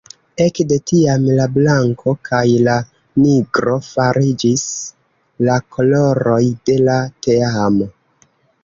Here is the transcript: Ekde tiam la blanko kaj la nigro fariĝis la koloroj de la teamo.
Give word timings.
Ekde 0.43 0.77
tiam 0.91 1.27
la 1.39 1.45
blanko 1.57 2.15
kaj 2.29 2.41
la 2.69 2.79
nigro 3.27 3.77
fariĝis 3.91 4.67
la 5.51 5.61
koloroj 5.79 6.43
de 6.67 6.81
la 6.91 6.99
teamo. 7.29 7.95